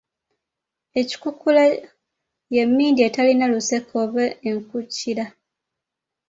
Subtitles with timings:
[0.99, 1.63] Ekikukula
[2.53, 5.25] y’emmindi etalina luseke oba enkukira.